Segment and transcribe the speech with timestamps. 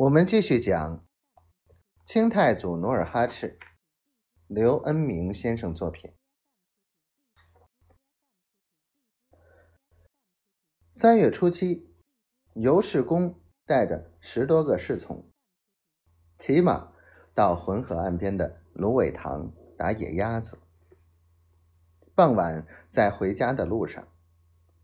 [0.00, 1.04] 我们继续讲
[2.06, 3.58] 清太祖努尔哈赤，
[4.46, 6.14] 刘恩明先生作品。
[10.90, 11.94] 三月初七，
[12.54, 15.30] 尤世公带着十多个侍从，
[16.38, 16.94] 骑马
[17.34, 20.58] 到浑河岸边的芦苇塘打野鸭子。
[22.14, 24.08] 傍晚，在回家的路上，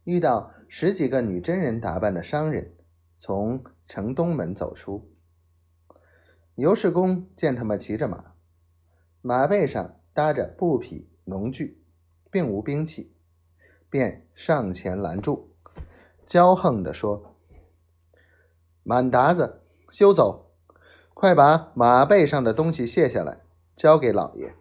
[0.05, 2.76] 遇到十几个女真人打扮的商人。
[3.19, 5.11] 从城东门走出，
[6.55, 8.34] 尤世公见他们骑着马，
[9.23, 11.83] 马背上搭着布匹农具，
[12.30, 13.12] 并无兵器，
[13.89, 15.55] 便上前拦住，
[16.27, 17.34] 骄横地说
[18.84, 20.53] ：“满达子，休走！
[21.14, 23.41] 快把马背上的东西卸下来，
[23.75, 24.55] 交给老爷。”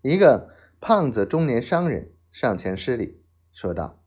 [0.00, 3.22] 一个胖子中年商人上前施礼，
[3.52, 4.01] 说道。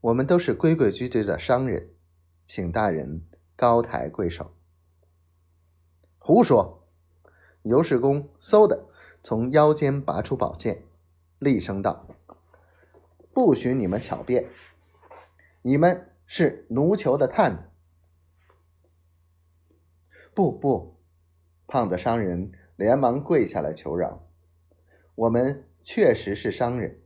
[0.00, 1.90] 我们都是规规矩矩的商人，
[2.46, 3.22] 请大人
[3.56, 4.54] 高抬贵手。
[6.18, 6.86] 胡说！
[7.62, 8.86] 尤世公嗖的
[9.22, 10.84] 从腰间拔出宝剑，
[11.40, 12.06] 厉声道
[13.34, 14.48] ：“不许你们巧辩！
[15.62, 17.62] 你们是奴囚的探子！”
[20.32, 20.96] 不不！
[21.66, 24.24] 胖子商人连忙跪下来求饶
[25.16, 27.00] ：“我们确实是商人。”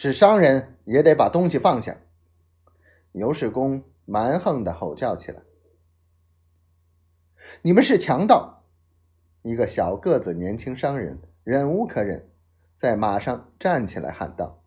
[0.00, 1.98] 是商人也得把东西放下！
[3.10, 5.42] 尤世公蛮横的吼叫起来
[7.62, 8.62] ：“你们是强盗！”
[9.42, 12.30] 一个小个子年轻商人忍无可忍，
[12.76, 14.62] 在马上站起来喊道：“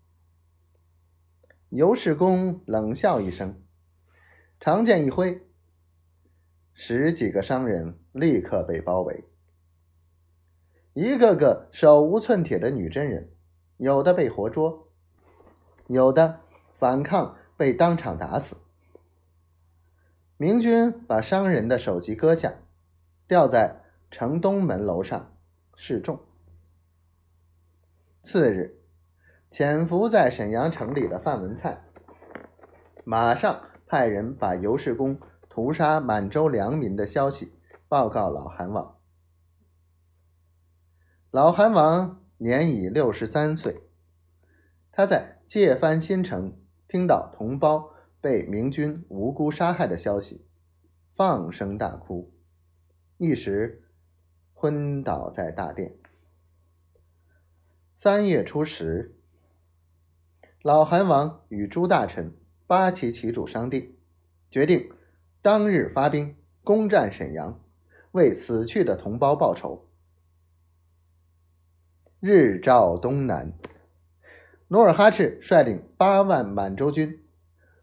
[1.71, 3.63] 尤世公冷笑一声，
[4.59, 5.47] 长剑一挥，
[6.73, 9.23] 十几个商人立刻被包围，
[10.91, 13.31] 一个个手无寸铁的女真人，
[13.77, 14.89] 有的被活捉。”
[15.91, 16.39] 有的
[16.79, 18.55] 反抗被当场打死。
[20.37, 22.53] 明军把商人的首级割下，
[23.27, 25.35] 吊在城东门楼上
[25.75, 26.21] 示众。
[28.23, 28.79] 次日，
[29.49, 31.83] 潜伏在沈阳城里的范文灿，
[33.03, 37.53] 马上派人把尤世公屠杀满洲良民的消息
[37.89, 38.97] 报告老韩王。
[41.31, 43.90] 老韩王年已六十三岁。
[44.93, 46.53] 他在界藩新城
[46.89, 50.45] 听到同胞被明军无辜杀害的消息，
[51.15, 52.33] 放声大哭，
[53.17, 53.83] 一时
[54.53, 55.95] 昏倒在大殿。
[57.93, 59.15] 三月初十，
[60.61, 62.33] 老韩王与诸大臣
[62.67, 63.95] 八旗旗主商定，
[64.49, 64.91] 决定
[65.41, 66.35] 当日发兵
[66.65, 67.63] 攻占沈阳，
[68.11, 69.87] 为死去的同胞报仇。
[72.19, 73.53] 日照东南。
[74.71, 77.21] 努尔哈赤率领八万满洲军，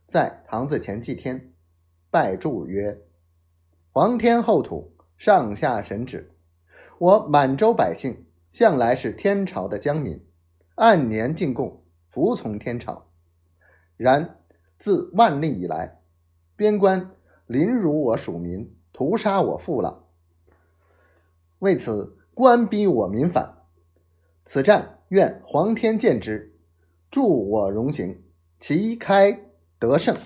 [0.06, 1.52] 在堂子前祭天，
[2.10, 3.02] 拜祝曰
[3.92, 6.32] ：“皇天厚土，上下神旨，
[6.98, 10.24] 我满洲百姓向来是天朝的疆民，
[10.76, 13.10] 按年进贡，服从天朝。
[13.98, 14.38] 然
[14.78, 16.00] 自万历以来，
[16.56, 17.10] 边关
[17.46, 20.04] 凌辱我属民，屠杀我父老，
[21.58, 23.58] 为此官逼我民反。
[24.46, 26.50] 此战愿皇天见之。”
[27.10, 28.22] 助我荣行，
[28.60, 29.38] 旗开
[29.78, 30.16] 得胜。